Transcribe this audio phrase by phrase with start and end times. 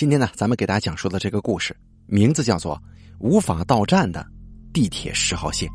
[0.00, 2.74] 今天呢，咱们给大家讲述的这个故事，名字叫做
[3.18, 4.26] 《无法到站的
[4.72, 5.68] 地铁十号线》，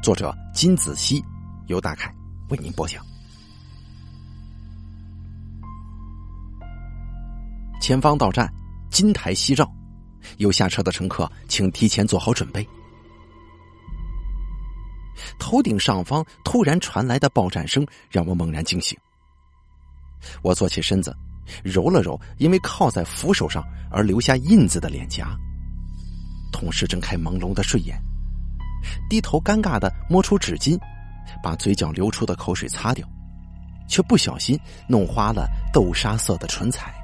[0.00, 1.20] 作者金子熙，
[1.66, 2.14] 由大凯
[2.50, 3.04] 为您播讲。
[7.80, 8.48] 前方到站，
[8.92, 9.68] 金台夕照，
[10.36, 12.64] 有下车的乘客，请提前做好准备。
[15.36, 18.96] 头顶上方突然传来的爆炸声，让我猛然惊醒。
[20.42, 21.12] 我坐起身子。
[21.62, 25.36] 揉了揉因为靠在扶手上而留下印子的脸颊，
[26.52, 28.00] 同时睁开朦胧的睡眼，
[29.08, 30.78] 低头尴尬的摸出纸巾，
[31.42, 33.06] 把嘴角流出的口水擦掉，
[33.88, 36.94] 却不小心弄花了豆沙色的唇彩。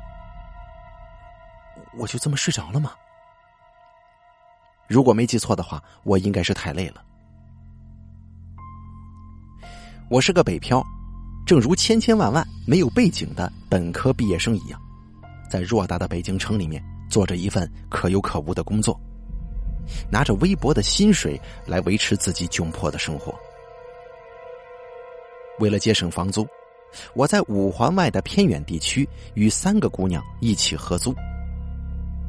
[1.97, 2.93] 我就这么睡着了吗？
[4.87, 7.03] 如果没记错的话，我应该是太累了。
[10.11, 10.85] 我是个北漂。
[11.47, 14.81] 正如千千万万没有背景的本科毕业生一样，
[15.51, 18.99] 在偌大的北京城里面做着一份可有可无的工作，
[20.11, 23.35] 拿着微薄的薪水来维持自己窘迫的生活。
[25.61, 26.47] 为了节省房租，
[27.15, 31.15] 我在五环外的偏远地区与三个姑娘一起合租，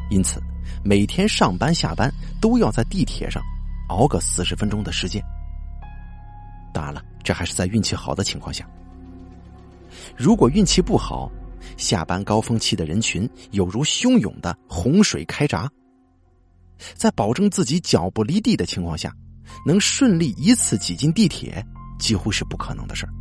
[0.09, 0.41] 因此
[0.83, 3.41] 每天上班下班都要在地铁上
[3.87, 5.23] 熬个四十分钟的时间。
[6.73, 8.69] 当然了，这还是在运气好的情况下。
[10.17, 11.29] 如果运气不好，
[11.77, 15.69] 下班高峰期的人群有如汹涌的洪水开闸，
[16.93, 19.13] 在保证自己脚不离地的情况下，
[19.65, 21.65] 能顺利一次挤进地铁，
[21.99, 23.11] 几乎是不可能的事儿。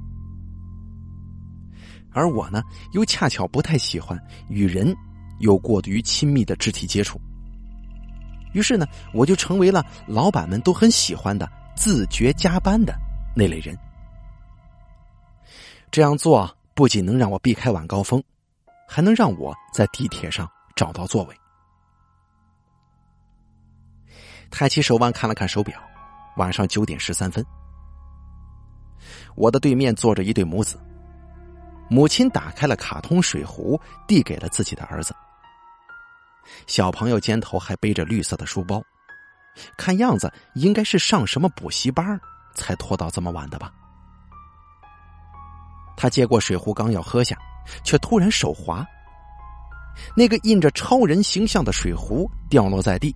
[2.12, 4.16] 而我呢，又恰巧不太喜欢
[4.48, 4.94] 与人
[5.40, 7.20] 有过于亲密的肢体接触，
[8.52, 12.94] 于是呢，我就成为了老板们都很喜欢的自觉加班的
[13.34, 13.76] 那类人。
[15.90, 16.56] 这样做。
[16.74, 18.22] 不仅能让我避开晚高峰，
[18.88, 21.36] 还能让我在地铁上找到座位。
[24.50, 25.80] 抬起手腕看了看手表，
[26.36, 27.44] 晚上九点十三分。
[29.36, 30.78] 我的对面坐着一对母子，
[31.88, 35.14] 母亲打开了卡通水壶，递给了自己的儿子。
[36.66, 38.82] 小朋友肩头还背着绿色的书包，
[39.76, 42.20] 看样子应该是上什么补习班
[42.54, 43.72] 才拖到这么晚的吧。
[45.96, 47.36] 他接过水壶，刚要喝下，
[47.84, 48.86] 却突然手滑。
[50.16, 53.14] 那个印着超人形象的水壶掉落在地，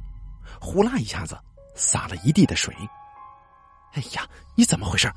[0.60, 1.36] 呼啦一下子
[1.74, 2.72] 洒了一地的水。
[3.94, 5.10] 哎呀，你怎么回事？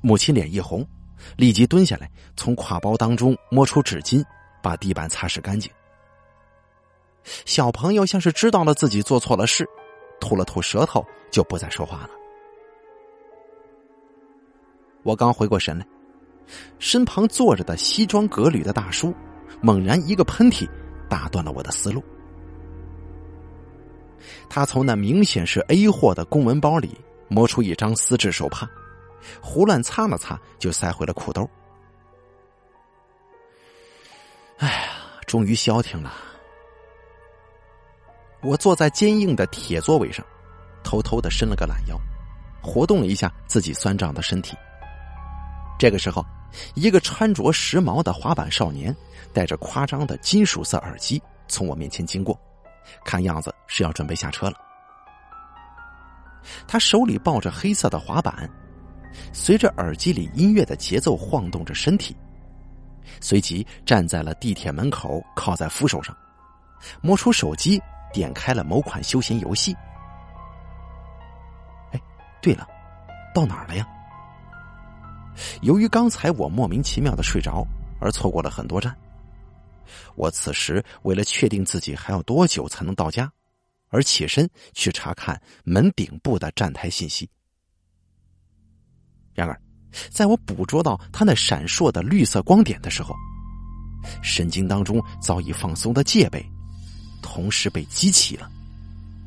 [0.00, 0.86] 母亲脸一红，
[1.36, 4.24] 立即蹲下来，从挎包当中摸出纸巾，
[4.62, 5.70] 把地板擦拭干净。
[7.44, 9.68] 小朋友像是知道了自己做错了事，
[10.20, 12.10] 吐了吐舌头，就不再说话了。
[15.02, 15.86] 我刚回过神来。
[16.78, 19.14] 身旁坐着的西装革履的大叔，
[19.60, 20.68] 猛然一个喷嚏，
[21.08, 22.02] 打断了我的思路。
[24.48, 26.98] 他从那明显是 A 货的公文包里
[27.28, 28.68] 摸出一张丝质手帕，
[29.40, 31.48] 胡乱擦了擦，就塞回了裤兜。
[34.58, 34.90] 哎呀，
[35.26, 36.14] 终于消停了。
[38.42, 40.24] 我坐在坚硬的铁座位上，
[40.84, 41.98] 偷偷的伸了个懒腰，
[42.62, 44.56] 活动了一下自己酸胀的身体。
[45.78, 46.24] 这个时候。
[46.74, 48.94] 一个穿着时髦的滑板少年，
[49.30, 52.38] 戴着夸张的金属色耳机从我面前经过，
[53.04, 54.56] 看样子是要准备下车了。
[56.66, 58.48] 他手里抱着黑色的滑板，
[59.34, 62.16] 随着耳机里音乐的节奏晃动着身体，
[63.20, 66.16] 随即站在了地铁门口，靠在扶手上，
[67.02, 67.78] 摸出手机，
[68.14, 69.76] 点开了某款休闲游戏。
[71.92, 72.00] 哎，
[72.40, 72.66] 对了，
[73.34, 73.86] 到哪儿了呀？
[75.62, 77.66] 由于刚才我莫名其妙的睡着，
[78.00, 78.96] 而错过了很多站。
[80.14, 83.30] 我此时为了确定自己还要多久才能到家，
[83.88, 87.28] 而起身去查看门顶部的站台信息。
[89.34, 89.60] 然而，
[90.10, 93.14] 在我捕捉到他那闪烁的绿色光点的时候，
[94.22, 96.44] 神经当中早已放松的戒备，
[97.22, 98.50] 同时被激起了，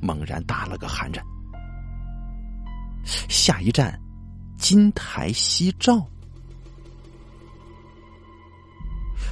[0.02, 1.24] 猛然打了个寒战。
[3.04, 4.00] 下一站。
[4.60, 6.06] 金台夕照，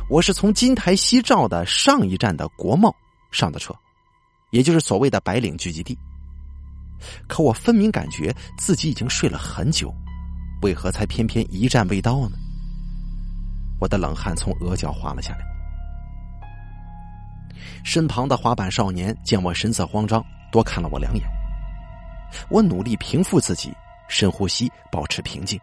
[0.10, 2.96] 我是从金台夕照的上一站的国贸
[3.30, 3.76] 上的车，
[4.52, 5.98] 也就是所谓的白领聚集地。
[7.28, 9.94] 可我分明感觉自己已经睡了很久，
[10.62, 12.38] 为何才偏偏一站未到呢？
[13.80, 15.46] 我的冷汗从额角滑了下来。
[17.84, 21.24] 身旁的滑板少年见我神色慌张，多看了我两眼。
[22.50, 23.74] 我努力平复自己。
[24.10, 25.60] 深呼吸，保持平静。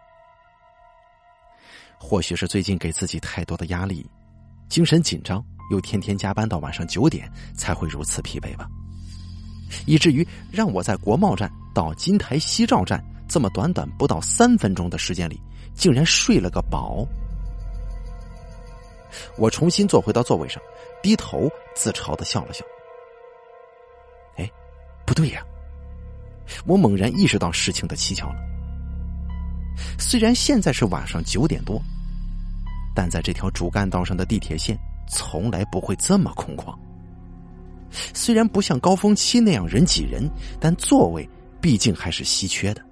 [1.98, 4.06] 或许是最近给自己太多的压力，
[4.68, 8.68] 精神紧张，又天天加班到晚上九点，才会如此疲惫吧？
[9.86, 15.40] 以至于让我在国贸站到金台西照站这么短短不到三分钟的时间里，
[15.74, 17.06] 竟然睡了个饱。
[19.36, 20.62] 我重新坐回到座位上，
[21.02, 22.64] 低头自嘲的笑了笑。
[24.36, 24.50] 哎，
[25.06, 25.44] 不对呀！
[26.66, 28.36] 我猛然意识到事情的蹊跷了。
[29.98, 31.80] 虽然现在是晚上九点多，
[32.94, 36.74] 但在这条主干道上的地铁线从来不会这么空旷。
[37.90, 40.28] 虽然不像高峰期那样人挤人，
[40.60, 41.28] 但座位
[41.60, 42.82] 毕竟还是稀缺的。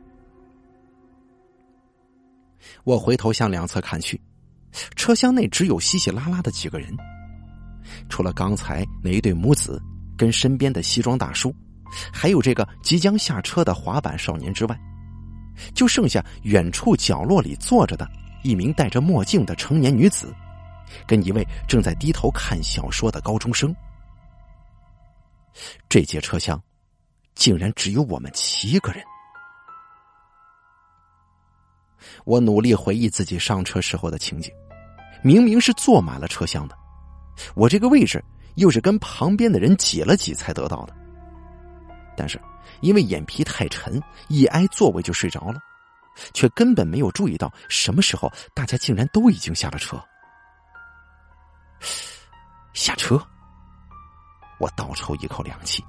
[2.85, 4.21] 我回头向两侧看去，
[4.97, 6.97] 车厢内只有稀稀拉拉的几个人，
[8.09, 9.81] 除了刚才那一对母子
[10.17, 11.55] 跟身边的西装大叔，
[12.13, 14.81] 还有这个即将下车的滑板少年之外，
[15.75, 18.09] 就剩下远处角落里坐着的
[18.43, 20.35] 一名戴着墨镜的成年女子，
[21.07, 23.75] 跟一位正在低头看小说的高中生。
[25.89, 26.61] 这节车厢
[27.35, 29.05] 竟然只有我们七个人。
[32.25, 34.53] 我努力回忆自己上车时候的情景，
[35.23, 36.77] 明明是坐满了车厢的，
[37.55, 38.23] 我这个位置
[38.57, 40.95] 又是跟旁边的人挤了挤才得到的。
[42.17, 42.41] 但是
[42.81, 45.61] 因为眼皮太沉，一挨座位就睡着了，
[46.35, 50.03] 却根本没有注意到什么时候大家竟然都已经下了车。
[52.75, 53.21] 下车。
[54.59, 55.85] 我倒抽一口凉气。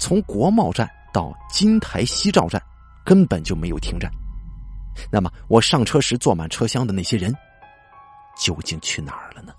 [0.00, 2.62] 从国贸站到金台西照站，
[3.04, 4.10] 根本就没有停站。
[5.10, 7.36] 那么，我上车时坐满车厢的那些人，
[8.38, 9.52] 究竟去哪儿了呢？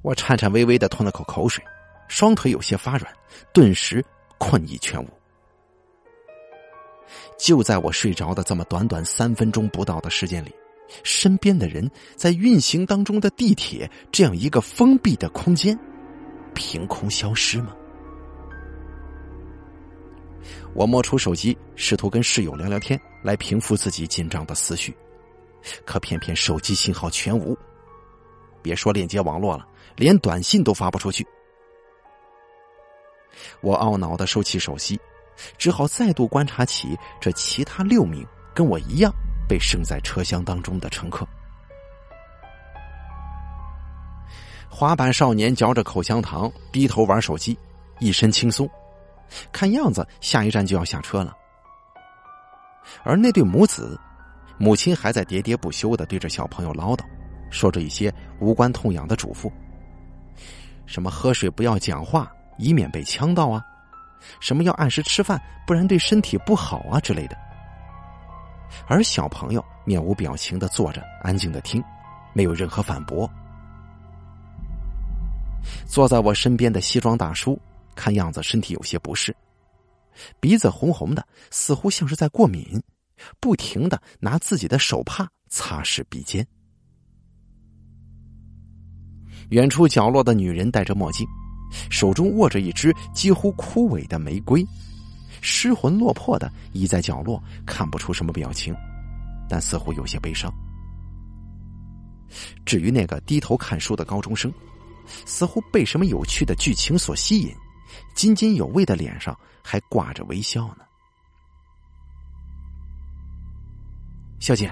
[0.00, 1.62] 我颤颤巍巍的吞了口口水，
[2.08, 3.12] 双腿有些发软，
[3.52, 4.02] 顿时
[4.38, 5.08] 困意全无。
[7.38, 10.54] 就在我睡着的这么短短三分钟不到的时间里。
[11.04, 15.78] 身边的人在运行当中的地铁这样一个封闭的空间，
[16.54, 17.76] 凭空消失吗？
[20.72, 24.96] 我摸出手机，试图跟室友聊聊天，来平复自己紧张的思绪，
[25.84, 27.54] 可偏偏手机信号全无，
[28.62, 31.26] 别说链接网络了，连短信都发不出去。
[33.60, 35.00] 我懊恼的收起手机，
[35.56, 39.12] 只好再度观察起这其他六名跟我一样。
[39.48, 41.26] 被剩在车厢当中的乘客，
[44.68, 47.58] 滑板少年嚼着口香糖，低头玩手机，
[47.98, 48.68] 一身轻松，
[49.50, 51.34] 看样子下一站就要下车了。
[53.02, 53.98] 而那对母子，
[54.58, 57.02] 母亲还在喋喋不休的对着小朋友唠叨，
[57.50, 59.50] 说着一些无关痛痒的嘱咐，
[60.84, 63.64] 什么喝水不要讲话，以免被呛到啊，
[64.40, 67.36] 什么要按时吃饭，不然对身体不好啊之类的。
[68.86, 71.82] 而小朋友面无表情的坐着，安静的听，
[72.34, 73.28] 没有任何反驳。
[75.86, 77.58] 坐在我身边的西装大叔，
[77.94, 79.34] 看样子身体有些不适，
[80.38, 82.82] 鼻子红红的，似乎像是在过敏，
[83.40, 86.46] 不停的拿自己的手帕擦拭鼻尖。
[89.50, 91.26] 远处角落的女人戴着墨镜，
[91.90, 94.66] 手中握着一支几乎枯萎的玫瑰。
[95.40, 98.74] 失魂落魄的倚在角落，看不出什么表情，
[99.48, 100.52] 但似乎有些悲伤。
[102.66, 104.52] 至于那个低头看书的高中生，
[105.24, 107.54] 似乎被什么有趣的剧情所吸引，
[108.14, 110.84] 津津有味的脸上还挂着微笑呢。
[114.40, 114.70] 小姐，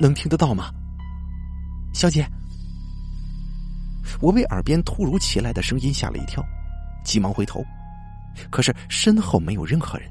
[0.00, 0.70] 能听得到吗？
[1.94, 2.28] 小姐，
[4.20, 6.44] 我被耳边突如其来的声音吓了一跳，
[7.04, 7.64] 急忙回头。
[8.50, 10.10] 可是身后没有任何人，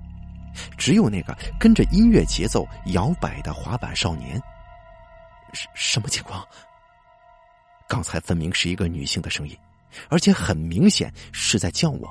[0.78, 4.42] 只有那个跟着音乐节奏摇摆的滑板少年。
[5.54, 6.46] 什什么情况？
[7.88, 9.58] 刚才分明是一个女性的声音，
[10.10, 12.10] 而且很明显是在叫我。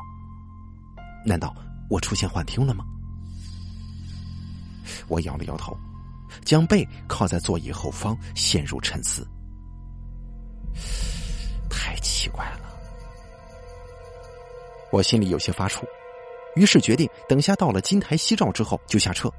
[1.25, 1.55] 难道
[1.91, 2.85] 我出现幻听了吗？
[5.09, 5.77] 我摇了摇头，
[6.45, 9.27] 将背靠在座椅后方，陷入沉思。
[12.01, 12.61] 奇怪了，
[14.91, 15.85] 我心里有些发怵。
[16.55, 19.31] 于是决定，等下到了金台西照之后就下车，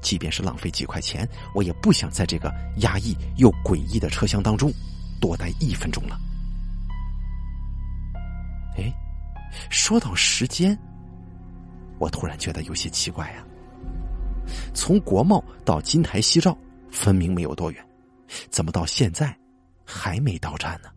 [0.00, 4.72] 即便是浪费几块钱，我也不想在这个压抑又诡异的车厢当中
[5.20, 6.16] 多待一分钟了。
[8.76, 8.92] 哎，
[9.70, 10.78] 说到时间，
[11.98, 13.44] 我突然觉得有些奇怪呀。
[14.72, 16.56] 从国贸到金台西照
[16.90, 17.84] 分明没有多远，
[18.50, 19.36] 怎么到现在
[19.84, 20.90] 还没到站呢？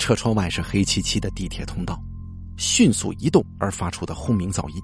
[0.00, 2.02] 车窗外是黑漆漆的地铁通道，
[2.56, 4.82] 迅速移动而发出的轰鸣噪音。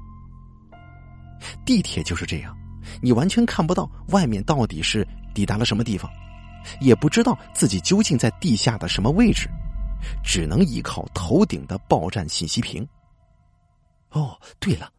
[1.64, 2.54] 地铁就是这样，
[3.00, 6.10] 你完全看不到外面到底是抵达了什么地方，
[6.80, 9.48] 也不知道自己究竟在地下的什么位置，
[10.22, 12.86] 只能依靠头顶的报站信息屏。
[14.10, 14.90] 哦，对了，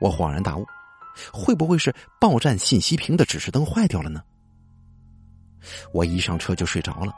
[0.00, 0.64] 我恍然大悟，
[1.32, 4.22] 会不会是报站信息屏的指示灯坏掉了呢？
[5.92, 7.12] 我一上车就睡着了，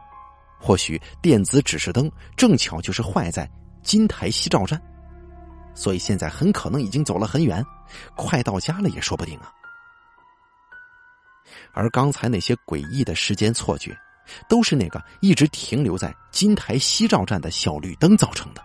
[0.59, 3.49] 或许电子指示灯正巧就是坏在
[3.83, 4.81] 金台西照站。
[5.75, 7.65] 所以现在很可能已经走了很远，
[8.17, 9.53] 快到家了也说不定啊。
[11.73, 13.95] 而刚才那些诡异的时间错觉，
[14.49, 18.63] 都是那个一直停留在金台西照站的小绿灯造成的。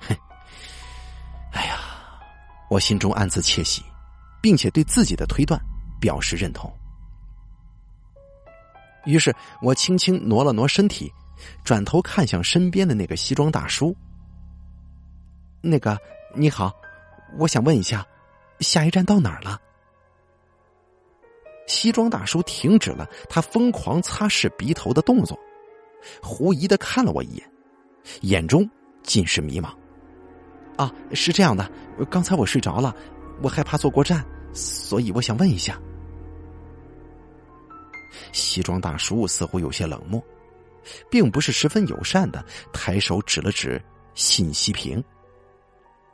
[0.00, 0.18] 嘿，
[1.52, 1.78] 哎呀，
[2.70, 3.84] 我心中暗自窃喜，
[4.40, 5.60] 并且对自己的推断
[6.00, 6.74] 表示认同。
[9.04, 11.12] 于是我轻轻挪了挪身体，
[11.62, 13.94] 转头看向身边的那个西装大叔。
[15.60, 15.98] 那个
[16.34, 16.72] 你好，
[17.38, 18.06] 我想问一下，
[18.60, 19.60] 下一站到哪儿了？
[21.66, 25.38] 西装大叔停止了他疯狂擦拭鼻头的动作，
[26.22, 27.50] 狐疑的看了我一眼，
[28.20, 28.68] 眼中
[29.02, 29.74] 尽是迷茫。
[30.76, 31.70] 啊，是这样的，
[32.10, 32.94] 刚才我睡着了，
[33.42, 35.80] 我害怕坐过站，所以我想问一下。
[38.32, 40.22] 西装大叔似乎有些冷漠，
[41.10, 43.82] 并不是十分友善的，抬手指了指
[44.14, 45.02] 信息屏。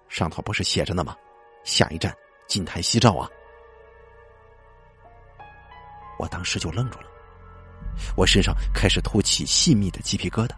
[0.08, 1.16] 上头不是写着呢吗？
[1.64, 2.14] 下一站
[2.48, 3.28] 金台夕照啊！
[6.18, 7.06] 我当时就愣住了，
[8.16, 10.50] 我身上开始凸起细密的鸡皮疙瘩。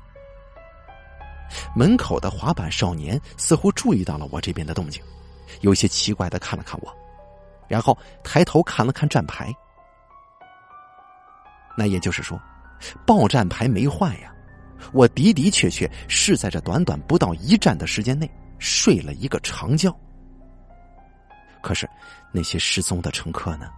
[1.76, 5.02] 门口的滑板少年似乎注意到了我这边的动静，
[5.60, 6.96] 有些奇怪的看了看我，
[7.68, 9.54] 然后抬头看了看站牌。
[11.76, 12.40] 那也就是说，
[13.06, 14.32] 报站牌没坏呀！
[14.92, 18.30] 我的的确确是在这短短不到一站的时间内。
[18.58, 19.92] 睡了一个长觉，
[21.60, 21.88] 可是
[22.30, 23.68] 那些失踪的乘客呢？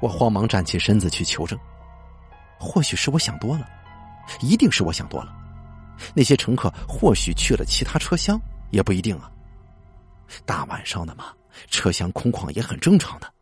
[0.00, 1.58] 我慌忙站起身子去求证，
[2.60, 3.66] 或许是我想多了，
[4.42, 5.34] 一定是我想多了。
[6.12, 8.38] 那些乘客或许去了其他车厢，
[8.70, 9.32] 也不一定啊。
[10.44, 11.32] 大晚上的嘛，
[11.70, 13.32] 车厢空旷也很正常的。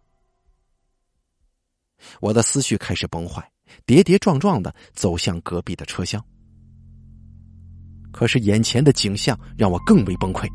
[2.20, 3.46] 我的思绪开始崩坏，
[3.86, 6.22] 跌跌撞撞的走向隔壁的车厢。
[8.12, 10.48] 可是眼前的景象让我更为崩溃，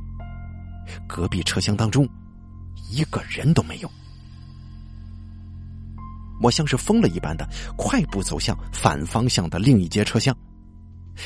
[1.07, 2.07] 隔壁车厢当中
[2.89, 3.91] 一个人都没有。
[6.41, 7.45] 我像是疯了一般的
[7.77, 10.33] 快步走向反方向的另一节车厢，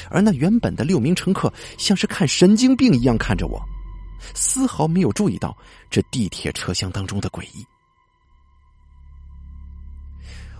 [0.10, 3.62] 而那原本的六名乘客像是看神经病一样看着我，
[4.34, 5.56] 丝毫没有注意到
[5.88, 7.64] 这地铁车厢当中的诡异。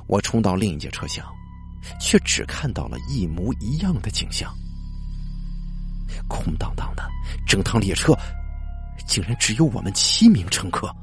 [0.08, 1.26] 我冲到另一节车厢，
[2.00, 4.54] 却只看到了一模一样的景象。
[6.28, 7.04] 空荡荡的，
[7.46, 8.14] 整趟列车
[9.08, 10.94] 竟然只有我们七名乘客。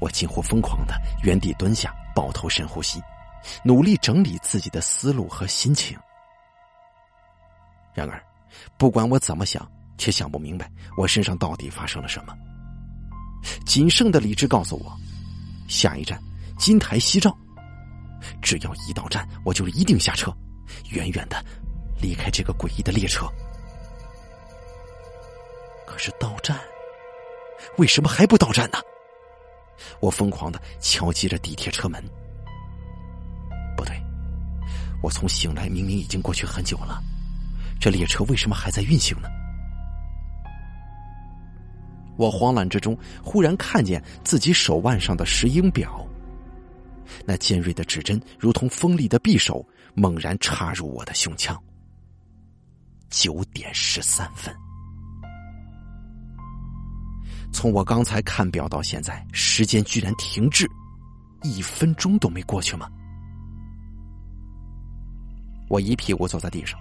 [0.00, 3.02] 我近乎疯狂的原地蹲下，抱头深呼吸，
[3.64, 5.98] 努力整理自己的思路和心情。
[7.92, 8.22] 然而，
[8.78, 12.34] 不管我怎么想，却想不明白我身上到底发生了什么。
[13.66, 14.96] 仅剩的理智告诉我，
[15.68, 16.18] 下一站
[16.56, 17.36] 金台夕照，
[18.40, 20.34] 只要一到站，我就一定下车，
[20.90, 21.44] 远远的。
[22.00, 23.26] 离开这个诡异的列车，
[25.86, 26.58] 可是到站，
[27.78, 28.78] 为什么还不到站呢？
[30.00, 32.02] 我疯狂的敲击着地铁车门。
[33.76, 33.96] 不对，
[35.02, 37.02] 我从醒来明明已经过去很久了，
[37.80, 39.28] 这列车为什么还在运行呢？
[42.16, 46.06] 我慌乱之中，忽然看见自己手腕上的石英表，
[47.24, 51.60] 那尖锐的指针如同锋利的匕首，猛然插入我的胸腔。
[53.10, 54.52] 九点十三分，
[57.52, 60.68] 从我刚才看表到现在，时间居然停滞，
[61.42, 62.88] 一分钟都没过去吗？
[65.68, 66.78] 我一屁股坐在地上，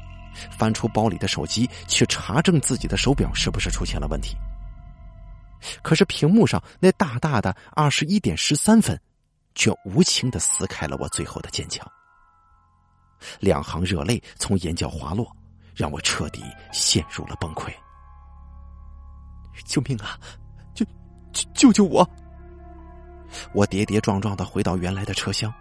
[0.58, 4.36] 翻出包里的手机，去查证自己的手表是不是出现了问题。
[5.82, 9.00] 可是屏幕上那大大的二十一点十三分，
[9.56, 11.86] 却无情的撕开了我最后的坚强，
[13.40, 15.32] 两行热泪从眼角滑落。
[15.76, 17.74] 让我彻底陷入了崩溃！
[19.66, 20.20] 救命啊！
[20.76, 20.86] 救
[21.32, 22.08] 救救救我！
[23.56, 25.52] 我跌跌撞撞的回到原来的车厢，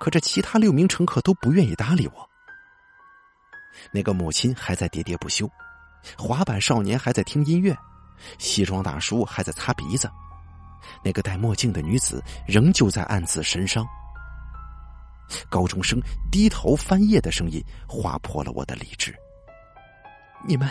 [0.00, 2.28] 可这其他六名乘客都不愿意搭理我。
[3.92, 5.48] 那个母亲还在喋喋不休，
[6.18, 7.72] 滑板少年还在听音乐，
[8.38, 10.10] 西装大叔还在擦鼻子，
[11.04, 13.86] 那个戴墨镜的女子仍旧在暗自神伤。
[15.48, 15.98] 高中生
[16.30, 19.14] 低头翻页的声音划破了我的理智。
[20.46, 20.68] 你们，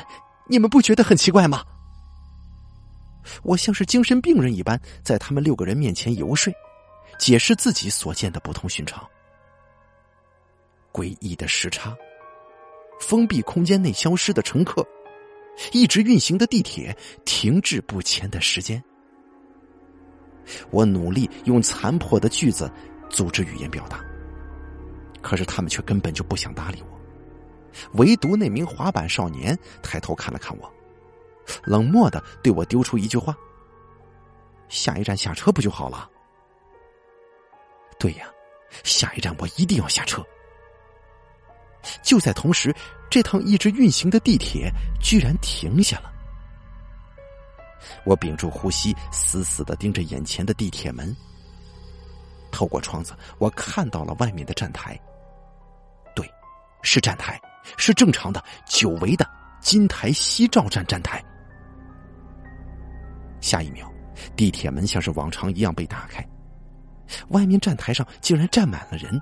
[0.48, 1.64] 你们不觉得很奇怪吗？
[3.42, 6.54] 我像是精神病人一般，在他们六个人面前游说，
[7.18, 9.04] 解释自己所见的不同寻常。
[10.92, 11.96] 诡异的时差，
[13.00, 14.86] 封闭空间内消失的乘客，
[15.72, 18.84] 一直运行的地铁停滞不前的时间。
[20.72, 22.72] 我努力用残破的句子
[23.10, 24.04] 组织语言表达，
[25.22, 27.00] 可是他们却根本就不想搭理我。
[27.94, 30.72] 唯独那名滑板少年抬头看了看我，
[31.64, 33.36] 冷漠的对我丢出一句话
[34.70, 36.10] ：“下一站下车不就好了？”
[37.98, 38.28] 对呀，
[38.84, 40.24] 下一站我一定要下车。
[42.04, 42.74] 就在同时，
[43.10, 44.72] 这趟一直运行的地铁
[45.02, 46.13] 居然停下了。
[48.04, 51.16] 我屏住呼吸，死死的盯着眼前的地铁门。
[52.52, 55.00] 透过窗子，我看到了外面的站台。
[56.16, 56.30] 对，
[56.82, 57.40] 是站台。
[57.78, 59.26] 是正常的，久违的
[59.62, 61.24] 金台西照站站台。
[63.40, 63.90] 下一秒，
[64.36, 66.28] 地铁门像是往常一样被打开，
[67.30, 69.18] 外面站台上竟然站满了人。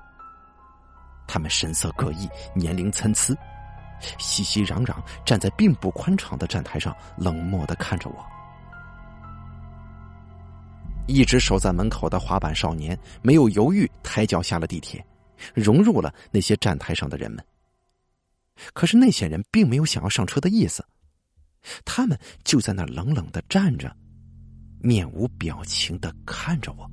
[1.28, 3.32] 他们神色各异，年龄参差，
[4.18, 8.31] 熙熙攘攘站在并不宽敞的站台上，冷漠的看着我。
[11.06, 15.04] 一直守在门口的滑板少年没有犹豫，抬脚下了地铁，
[15.54, 17.44] 融入了那些站台上的人们。
[18.72, 20.84] 可是那些人并没有想要上车的意思，
[21.84, 23.94] 他们就在那冷冷的站着，
[24.80, 26.88] 面无表情的看着我。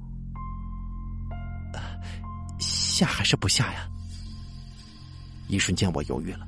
[2.59, 3.87] 下还是不下呀？
[5.47, 6.47] 一瞬间我犹豫了，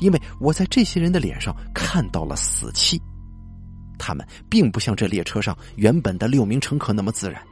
[0.00, 3.00] 因为我在这些人的脸上看到了死气，
[3.98, 7.42] 他们并不像这列车上原本的六名乘客那么自然，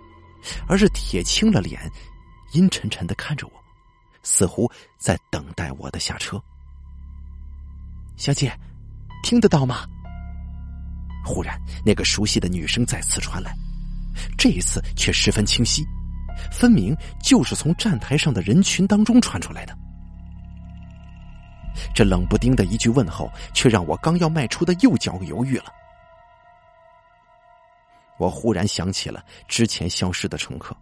[0.66, 1.80] 而是铁青了脸，
[2.52, 3.52] 阴沉沉的看着我，
[4.22, 6.40] 似乎在等待我的下车。
[8.16, 8.50] 小姐，
[9.22, 9.84] 听得到吗？
[11.24, 13.52] 忽然，那个熟悉的女声再次传来，
[14.38, 15.84] 这一次却十分清晰，
[16.52, 19.76] 分明就是从站台上的人群当中传出来的。
[21.94, 25.64] 这冷不丁的一句问候，却让我刚要迈出的右脚犹豫了。
[28.18, 30.76] 我忽然想起了之前消失的乘客，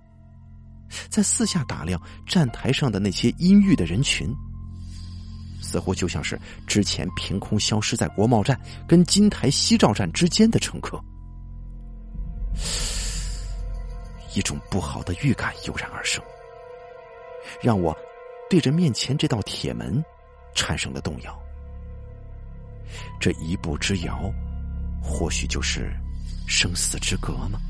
[1.09, 4.35] 在四下打量站台上的那些阴郁的人群。
[5.61, 11.03] 似乎就像是之前凭空消失在国贸站跟金台西照站之间的乘客，
[14.37, 16.23] 一种不好的预感油然而生，
[17.61, 17.97] 让我
[18.49, 20.05] 对着面前这道铁门
[20.55, 21.37] 产生了动摇。
[23.18, 24.31] 这一步之遥，
[25.03, 25.90] 或许就是
[26.46, 27.61] 生死之隔吗？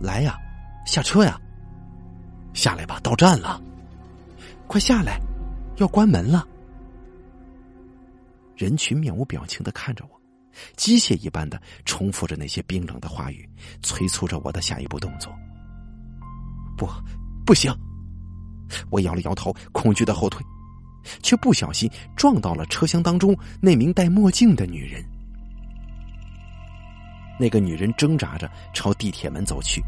[0.00, 0.38] 来呀，
[0.86, 1.40] 下车呀，
[2.52, 3.60] 下来吧，到站了。
[4.66, 5.20] 快下来，
[5.76, 6.46] 要关门了。
[8.56, 10.20] 人群面无表情的看着我，
[10.76, 13.48] 机械一般的重复着那些冰冷的话语，
[13.82, 15.32] 催促着我的下一步动作。
[16.76, 16.88] 不，
[17.44, 17.74] 不行！
[18.90, 20.44] 我摇了摇头，恐惧的后退，
[21.22, 25.04] 却不小心撞到了车厢当中那名戴墨镜的女人。
[27.38, 29.82] 那个女人挣扎着朝地铁门走去，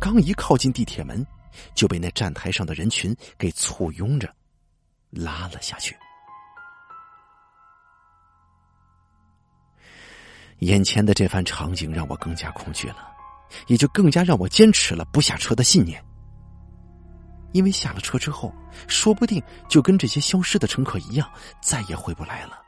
[0.00, 1.26] 刚一靠近地铁门。
[1.74, 4.32] 就被那站台上的人群给簇拥着
[5.10, 5.96] 拉了下去。
[10.60, 13.12] 眼前的这番场景让我更加恐惧了，
[13.66, 16.02] 也就更加让我坚持了不下车的信念。
[17.52, 18.54] 因为下了车之后，
[18.86, 21.28] 说不定就跟这些消失的乘客一样，
[21.60, 22.62] 再也回不来了。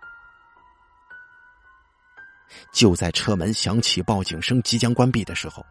[2.72, 5.64] 就在车门响起报警声即将关闭的时候。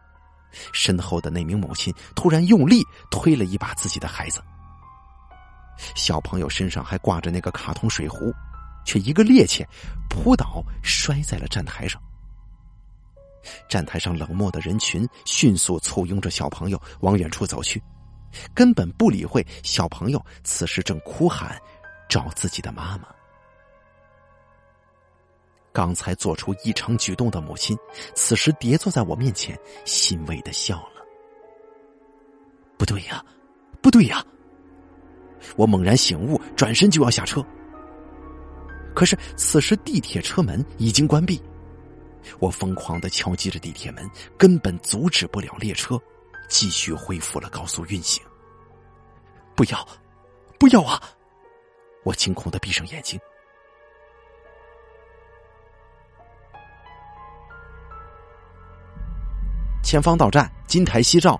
[0.72, 4.38] 身后的那名母亲突然用力推了一把自己的孩子，
[5.94, 8.30] 小朋友身上还挂着那个卡通水壶，
[8.84, 9.66] 却一个趔趄
[10.10, 11.98] 扑倒，摔在了站台上。
[13.66, 17.82] 站台上冷漠的人群迅速簇拥着小朋友往远处走去，
[18.54, 21.58] 根本不理会小朋友此时正哭喊
[22.10, 23.08] 找自己的妈妈。
[25.72, 27.76] 刚才做出异常举动的母亲，
[28.14, 31.02] 此时跌坐在我面前，欣慰的笑了。
[32.76, 33.24] 不对呀，
[33.80, 34.24] 不对呀！
[35.56, 37.44] 我猛然醒悟，转身就要下车。
[38.94, 41.42] 可是此时地铁车门已经关闭，
[42.38, 45.98] 我疯狂的敲击着地铁门，根本阻止不了列车
[46.48, 48.22] 继续恢复了高速运行。
[49.54, 49.88] 不要，
[50.58, 51.00] 不要啊！
[52.04, 53.18] 我惊恐的闭上眼睛。
[59.82, 61.38] 前方到站，金台西照，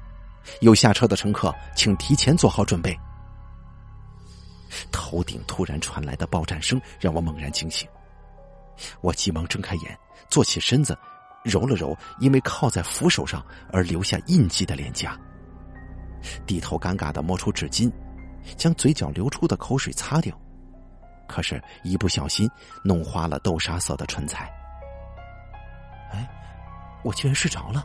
[0.60, 2.98] 有下车的乘客，请提前做好准备。
[4.90, 7.88] 头顶突然传来的爆炸声让我猛然惊醒，
[9.00, 10.96] 我急忙睁开眼，坐起身子，
[11.44, 15.18] 揉了揉因为靠在扶手上而留下印记的脸颊，
[16.46, 17.90] 低头尴尬的摸出纸巾，
[18.56, 20.36] 将嘴角流出的口水擦掉，
[21.28, 22.50] 可是，一不小心
[22.82, 24.50] 弄花了豆沙色的唇彩。
[26.12, 26.28] 哎，
[27.04, 27.84] 我居然睡着了！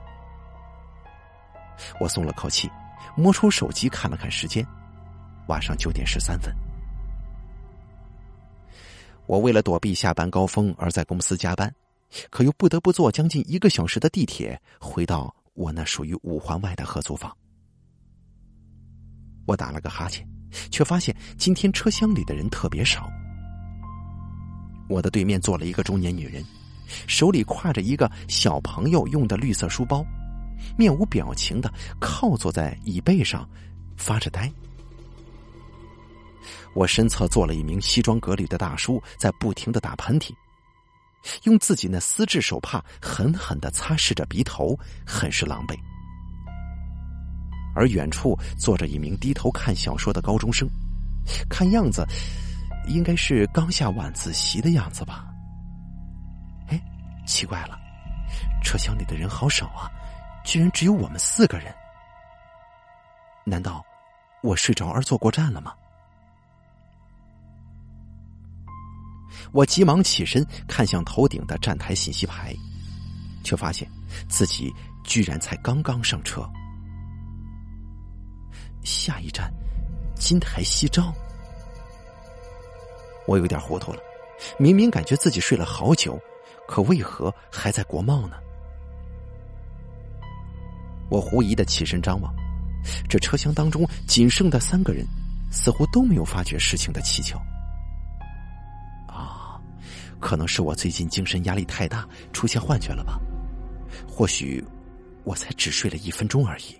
[1.99, 2.69] 我松了口气，
[3.15, 4.65] 摸出手机看了看时间，
[5.47, 6.53] 晚上九点十三分。
[9.25, 11.73] 我为了躲避下班高峰而在公司加班，
[12.29, 17.35] 可又不得不坐将近一个小时的地铁回到我那属于五环外的合租房。
[19.45, 20.25] 我打了个哈欠，
[20.71, 23.09] 却发现今天车厢里的人特别少。
[24.89, 26.41] 我的对面坐了一个中年女人，
[27.07, 30.05] 手里挎着一个小朋友用的绿色书包，
[30.77, 33.47] 面无表情的靠坐在椅背上，
[33.95, 34.51] 发着呆。
[36.73, 40.31] 我身侧坐了一名西装革履的大叔，在不停的打喷嚏，
[41.43, 45.75] 用自己那丝质手帕狠狠的擦拭着鼻头，很是狼狈。
[47.75, 50.67] 而远处坐着一名低头看小说的高中生，
[51.49, 52.05] 看样子
[52.87, 55.25] 应该是刚下晚自习的样子吧。
[56.67, 56.81] 哎，
[57.25, 57.77] 奇怪了，
[58.63, 59.91] 车厢里的人好少啊，
[60.47, 61.75] 居然只有我们四个人。
[63.43, 63.85] 难道
[64.41, 65.75] 我睡着而坐过站了吗？
[69.51, 72.55] 我急忙起身，看向头顶的站台信息牌，
[73.43, 73.89] 却发现
[74.29, 76.49] 自己居然才刚刚上车。
[78.85, 79.51] 下一站，
[80.15, 81.13] 金台夕照。
[83.27, 83.99] 我有点糊涂了，
[84.57, 86.17] 明明感觉自己睡了好久，
[86.69, 88.37] 可为何还在国贸呢？
[91.09, 92.33] 我狐疑的起身张望，
[93.07, 95.05] 这车厢当中仅剩的三个人，
[95.51, 97.37] 似乎都没有发觉事情的蹊跷。
[99.07, 99.59] 啊
[100.19, 103.19] 可能是我最近精神压力太大，出现幻觉了吧？
[104.07, 104.63] 或许
[105.23, 106.75] 我才只睡了一分钟而已。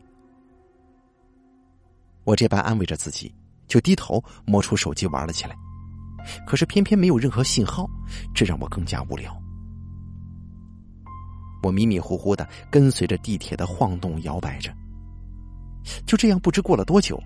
[2.23, 3.33] 我这般安慰着自己，
[3.67, 5.55] 就低头摸出手机玩了起来。
[6.45, 7.87] 可是偏偏没有任何信号，
[8.35, 9.33] 这让我更加无聊。
[11.63, 14.74] 我迷迷糊糊的跟随着地铁的晃动摇摆着，
[16.06, 17.22] 就这样不知过了多久，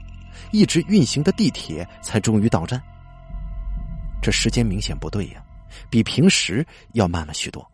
[0.51, 2.81] 一直运行的地铁才终于到站。
[4.21, 5.43] 这时间明显不对呀！
[5.89, 7.65] 比平时要慢了许多，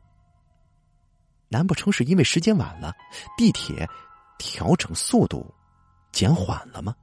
[1.50, 2.94] 难不成是因为时间晚了，
[3.36, 3.88] 地铁
[4.38, 5.52] 调整速度
[6.12, 6.96] 减缓了吗？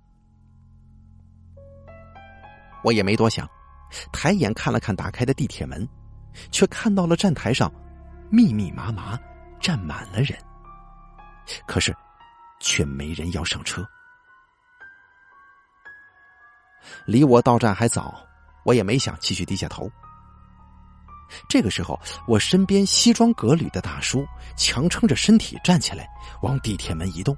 [2.84, 3.48] 我也没多想，
[4.12, 5.86] 抬眼看了看打开的地铁门，
[6.52, 7.72] 却看到了站台上
[8.30, 9.18] 密密麻麻
[9.64, 10.38] 站满了人，
[11.66, 11.96] 可是
[12.60, 13.82] 却没人要上车。
[17.06, 18.14] 离我到站还早，
[18.66, 19.90] 我也没想继续低下头。
[21.48, 21.98] 这个时候，
[22.28, 26.06] 我身边西装革履的大叔强撑着身体站起来，
[26.42, 27.34] 往地铁门移动，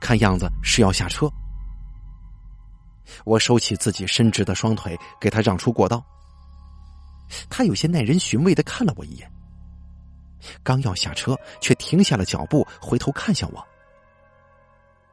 [0.00, 1.30] 看样子是要下车。
[3.26, 6.02] 我收起自己伸直的双腿，给他让出过道。
[7.50, 9.30] 他有些耐人寻味的看了我一眼，
[10.62, 13.64] 刚要下车，却停下了脚步，回头看向我：“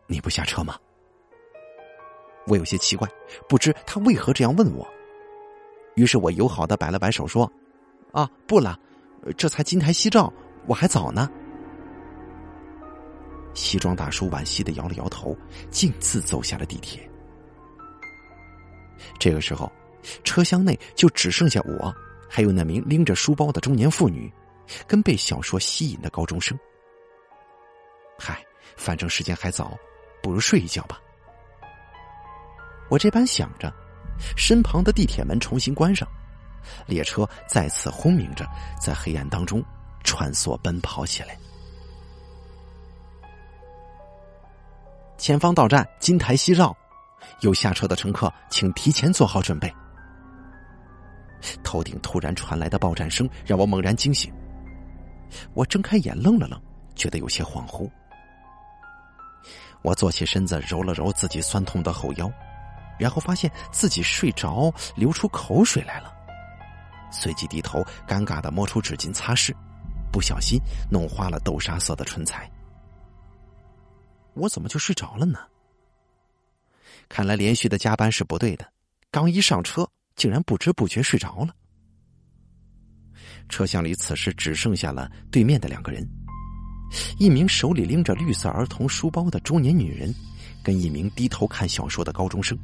[0.08, 0.78] 你不下车吗？”
[2.48, 3.08] 我有些奇怪，
[3.48, 4.88] 不知他为何这样问我。
[5.96, 7.52] 于是我友好的摆了摆手说。
[8.12, 8.76] 啊，不了，
[9.38, 10.34] 这才金台夕照，
[10.65, 11.30] 我还早呢。
[13.54, 15.38] 西装大叔惋惜的摇了摇头，
[15.70, 17.08] 径自走下了地铁。
[19.20, 19.72] 这个时候，
[20.24, 21.94] 车厢内就只剩下我，
[22.28, 24.32] 还有那名拎着书包的中年妇女，
[24.88, 26.58] 跟被小说吸引的高中生。
[28.17, 28.43] 嗨，
[28.75, 29.77] 反正时间还早，
[30.21, 30.99] 不如睡一觉吧。
[32.89, 33.73] 我这般想着，
[34.36, 36.08] 身旁的地铁门重新关上。
[36.86, 38.45] 列车再次轰鸣着，
[38.79, 39.63] 在黑暗当中
[40.03, 41.38] 穿梭奔跑起来。
[45.17, 46.75] 前方到站，金台夕照，
[47.41, 49.73] 有下车的乘客请提前做好准备。
[51.63, 54.34] 头顶突然传来的爆炸声让我猛然惊醒，
[55.54, 56.62] 我睁开眼愣了愣，
[56.96, 57.89] 觉得有些恍惚。
[59.82, 62.32] 我坐起身子，揉了揉自己酸痛的后腰，
[63.00, 66.13] 然后发现自己睡着，流出口水来了。
[67.12, 69.54] 随即低头，尴尬的摸出纸巾擦拭，
[70.12, 70.60] 不小心
[70.92, 72.50] 弄花了豆沙色的唇彩。
[74.34, 75.39] 我怎么就睡着了呢？
[77.08, 78.72] 看来连续的加班是不对的，
[79.10, 81.56] 刚一上车，竟然不知不觉睡着了。
[83.49, 86.07] 车厢里此时只剩下了对面的两个人，
[87.17, 90.13] 一名手里拎着绿色儿童书包的中年女人，
[90.63, 92.57] 跟一名低头看小说的高中生。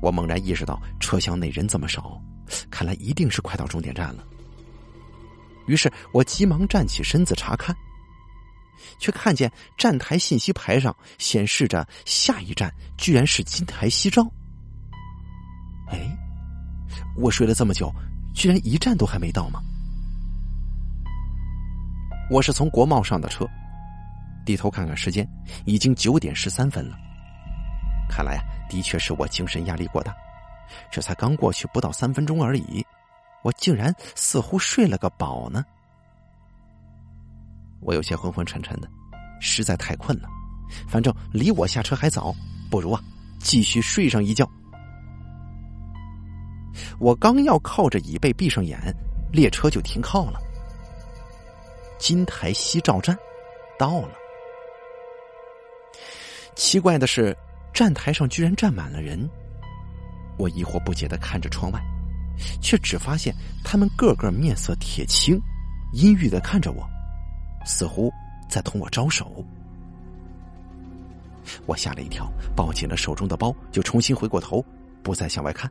[0.00, 2.20] 我猛然意识到车厢内人这么少，
[2.70, 4.24] 看来一定是快到终点站了。
[5.66, 7.76] 于是我急忙站起身子查看，
[8.98, 14.26] 却看见站台信息牌上显示着下一站居然是金台夕照。
[15.88, 15.98] 哎，
[17.16, 17.92] 我睡了这么久，
[18.36, 19.62] 居然一站都还没到吗？
[22.30, 23.48] 我是从国贸上的车，
[24.44, 25.26] 低头看看时间，
[25.64, 26.98] 已经九点十三分了。
[28.10, 30.14] 看来啊，的确是我精神压力过大，
[30.92, 32.84] 这才刚过去不到三分钟而已，
[33.42, 35.64] 我竟然似乎睡了个饱呢。
[37.80, 38.88] 我有些昏昏沉沉的，
[39.40, 40.28] 实在太困了。
[40.86, 42.34] 反正离我下车还早，
[42.70, 43.02] 不如啊
[43.38, 44.46] 继续睡上一觉。
[46.98, 48.78] 我刚要靠着椅背闭上眼，
[49.32, 50.40] 列车就停靠了。
[51.98, 53.16] 金台西照站
[53.78, 54.10] 到了。
[56.54, 57.36] 奇怪的是，
[57.72, 59.28] 站台上居然站满了人。
[60.38, 61.80] 我疑惑不解的看着窗外，
[62.60, 63.34] 却只发现
[63.64, 65.40] 他们个个面色铁青，
[65.92, 66.86] 阴郁的看着我，
[67.64, 68.12] 似乎
[68.48, 69.44] 在同我招手。
[71.64, 74.64] 我吓了一跳，抱紧了手中的包，就重新回过头，
[75.02, 75.70] 不再向外看。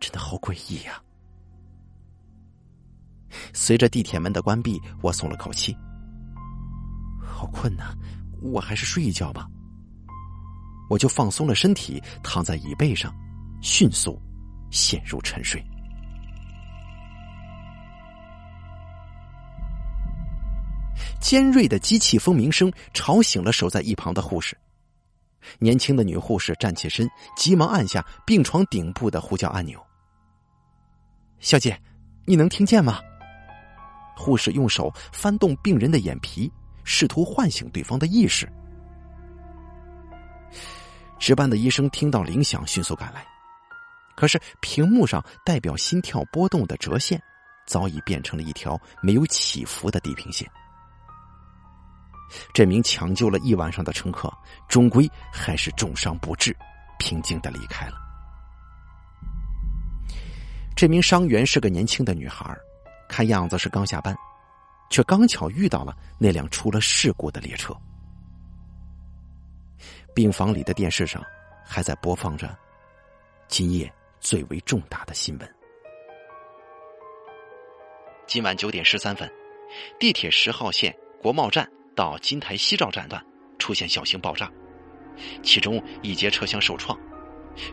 [0.00, 1.02] 真的好诡异呀！
[3.52, 5.76] 随着地铁门的关闭，我松了口气。
[7.20, 7.94] 好困呐，
[8.40, 9.46] 我还是睡一觉吧。
[10.88, 13.14] 我就放松了身体，躺在椅背上，
[13.60, 14.20] 迅速
[14.70, 15.62] 陷入沉睡。
[21.20, 24.56] 尖锐的机器蜂鸣声吵醒了守在一旁的护士。
[25.58, 29.84] 年轻的女护士站起身，急忙按下病床顶部的呼叫按钮。
[31.40, 31.80] 小姐，
[32.24, 33.00] 你能听见吗？
[34.16, 38.50] 护士用手翻动病人的眼皮，试图唤醒对方的意识。
[41.18, 43.24] 值班的医生听到铃响，迅速赶来，
[44.16, 47.22] 可是屏幕上代表心跳波动的折线，
[47.66, 50.50] 早已变成了一条没有起伏的地平线。
[52.52, 54.32] 这名抢救了一晚上的乘客，
[54.68, 56.56] 终归还是重伤不治，
[56.98, 58.07] 平静的离开了。
[60.78, 62.56] 这名伤员是个年轻的女孩，
[63.08, 64.16] 看样子是刚下班，
[64.90, 67.76] 却刚巧遇到了那辆出了事故的列车。
[70.14, 71.20] 病房里的电视上
[71.66, 72.56] 还在播放着
[73.48, 75.54] 今夜最为重大的新闻。
[78.28, 79.28] 今晚九点十三分，
[79.98, 83.20] 地铁十号线国贸站到金台西照站段
[83.58, 84.48] 出现小型爆炸，
[85.42, 86.96] 其中一节车厢受创，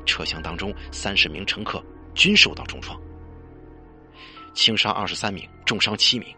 [0.08, 1.80] 车厢当中三十名乘客。
[2.16, 3.00] 均受到重创，
[4.54, 6.34] 轻伤二十三名，重伤七名，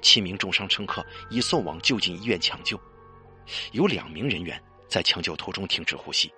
[0.00, 2.80] 七名重伤乘客已送往就近医院抢救，
[3.72, 6.32] 有两名人员在抢救途中停止呼吸，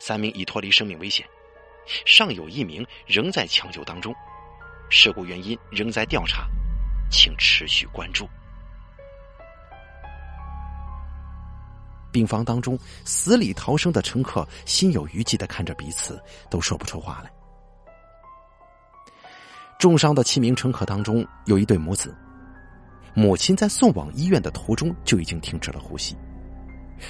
[0.00, 1.24] 三名已脱离生命危险，
[2.06, 4.14] 尚有一名仍在抢救当中，
[4.88, 6.48] 事故原因仍在调查，
[7.10, 8.26] 请持续关注。
[12.10, 16.20] 病房当中死里逃生的乘客心有余悸的看着彼此，
[16.50, 17.30] 都说不出话来。
[19.80, 22.14] 重伤的七名乘客当中，有一对母子，
[23.14, 26.14] 母亲在送往医院的途中就已经停止了呼吸，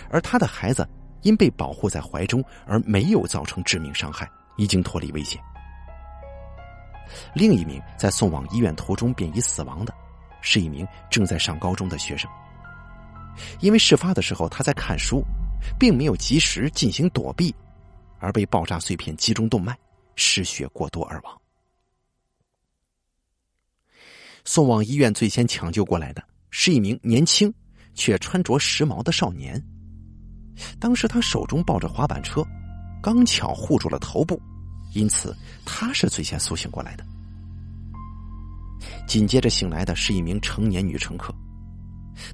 [0.09, 0.89] 而他的孩子
[1.23, 5.43] 因被保护在怀中而没有造成致命伤害，已经脱离危险。
[7.35, 9.93] 另一名在送往医院途中便已死亡的，
[10.41, 12.31] 是一名正在上高中的学生，
[13.59, 15.25] 因为事发的时候他在看书，
[15.77, 17.53] 并没有及时进行躲避，
[18.21, 19.77] 而被爆炸碎片击中动脉，
[20.15, 21.37] 失血过多而亡。
[24.45, 27.53] 送往医院最先抢救过来的是一名年轻
[27.95, 29.63] 却穿着时髦的少年。
[30.79, 32.45] 当时他手中抱着滑板车，
[33.03, 34.41] 刚巧护住了头部，
[34.93, 37.07] 因此他是最先苏醒过来的。
[39.07, 41.35] 紧接着醒来的是一名成年女乘客，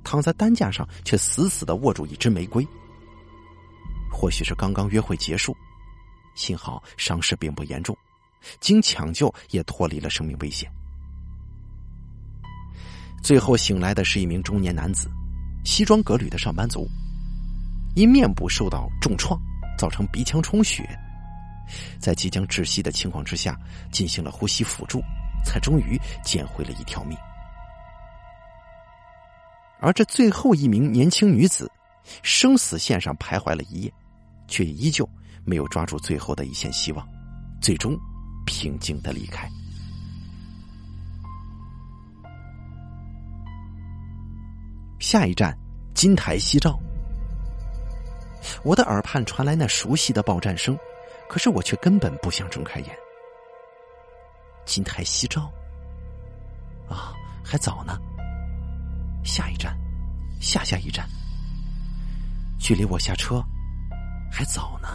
[0.04, 2.66] 躺在担架上却死死的握住一支玫瑰。
[4.10, 5.56] 或许是刚刚约会结束，
[6.34, 7.96] 幸好伤势并不严重，
[8.60, 10.70] 经抢救也脱离了生命危险。
[13.26, 15.10] 最后醒来的是一名中年男子，
[15.64, 16.88] 西装革履的上班族，
[17.96, 19.36] 因面部受到重创，
[19.76, 20.88] 造成鼻腔充血，
[21.98, 23.58] 在即将窒息的情况之下，
[23.90, 25.02] 进行了呼吸辅助，
[25.44, 27.18] 才终于捡回了一条命。
[29.80, 31.68] 而这最后一名年轻女子，
[32.22, 33.92] 生死线上徘徊了一夜，
[34.46, 35.04] 却依旧
[35.44, 37.04] 没有抓住最后的一线希望，
[37.60, 37.98] 最终
[38.46, 39.50] 平静的离开。
[44.98, 45.56] 下一站，
[45.94, 46.78] 金台夕照。
[48.62, 50.78] 我的耳畔传来那熟悉的报站声，
[51.28, 52.96] 可是我却根本不想睁开眼。
[54.64, 55.50] 金台夕照，
[56.88, 57.12] 啊，
[57.44, 57.98] 还早呢。
[59.24, 59.76] 下一站，
[60.40, 61.06] 下下一站，
[62.58, 63.42] 距离我下车
[64.30, 64.88] 还早呢。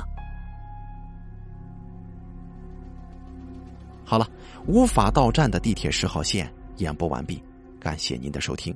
[4.05, 4.29] 好了，
[4.65, 7.41] 无法到站的地铁十号线演播完毕，
[7.79, 8.75] 感谢您的收听。